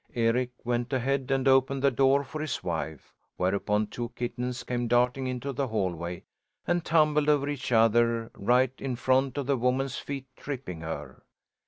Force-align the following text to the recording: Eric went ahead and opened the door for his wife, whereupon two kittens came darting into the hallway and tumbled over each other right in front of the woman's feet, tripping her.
Eric 0.15 0.49
went 0.63 0.91
ahead 0.91 1.29
and 1.29 1.47
opened 1.47 1.83
the 1.83 1.91
door 1.91 2.23
for 2.23 2.41
his 2.41 2.63
wife, 2.63 3.13
whereupon 3.37 3.85
two 3.85 4.09
kittens 4.15 4.63
came 4.63 4.87
darting 4.87 5.27
into 5.27 5.53
the 5.53 5.67
hallway 5.67 6.23
and 6.65 6.83
tumbled 6.83 7.29
over 7.29 7.47
each 7.47 7.71
other 7.71 8.31
right 8.33 8.73
in 8.79 8.95
front 8.95 9.37
of 9.37 9.45
the 9.45 9.57
woman's 9.57 9.97
feet, 9.97 10.25
tripping 10.35 10.81
her. 10.81 11.21